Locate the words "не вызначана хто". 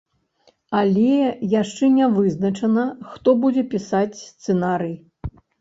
1.99-3.37